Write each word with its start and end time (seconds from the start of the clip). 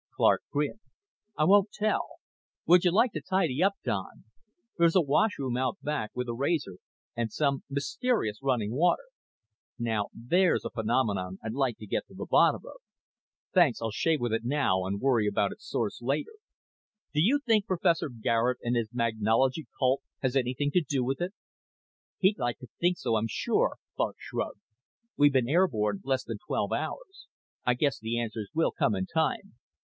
Clark 0.15 0.43
grinned. 0.51 0.79
"I 1.37 1.45
won't 1.45 1.71
tell. 1.71 2.17
Would 2.67 2.83
you 2.85 2.91
like 2.91 3.11
to 3.13 3.21
tidy 3.21 3.61
up, 3.63 3.73
Don? 3.83 4.23
There's 4.77 4.95
a 4.95 5.01
washroom 5.01 5.57
out 5.57 5.77
back, 5.81 6.11
with 6.15 6.27
a 6.27 6.33
razor 6.33 6.77
and 7.15 7.31
some 7.31 7.63
mysterious 7.71 8.39
running 8.41 8.71
water. 8.71 9.05
Now 9.79 10.09
there's 10.13 10.63
a 10.65 10.69
phenomenon 10.71 11.39
I'd 11.43 11.53
like 11.53 11.77
to 11.79 11.87
get 11.87 12.05
to 12.07 12.13
the 12.15 12.27
bottom 12.27 12.61
of." 12.67 12.81
"Thanks. 13.53 13.79
I'll 13.81 13.91
shave 13.91 14.21
with 14.21 14.31
it 14.33 14.43
now 14.43 14.85
and 14.85 14.99
worry 15.01 15.27
about 15.27 15.51
its 15.51 15.67
source 15.67 16.01
later. 16.01 16.33
Do 17.13 17.19
you 17.21 17.39
think 17.43 17.65
Professor 17.67 18.09
Garet 18.09 18.57
and 18.63 18.75
his 18.75 18.93
magnology 18.93 19.67
cult 19.79 20.01
has 20.21 20.35
anything 20.35 20.69
to 20.71 20.81
do 20.83 21.03
with 21.03 21.21
it?" 21.21 21.33
"He'd 22.19 22.37
like 22.39 22.57
to 22.59 22.67
think 22.79 22.97
so, 22.97 23.15
I'm 23.17 23.27
sure." 23.27 23.77
Clark 23.95 24.17
shrugged. 24.19 24.61
"We've 25.17 25.33
been 25.33 25.49
airborne 25.49 26.01
less 26.03 26.23
than 26.23 26.37
twelve 26.45 26.71
hours. 26.71 27.27
I 27.65 27.73
guess 27.75 27.99
the 27.99 28.19
answers 28.19 28.49
will 28.53 28.71
come 28.71 28.95
in 28.95 29.05
time. 29.07 29.55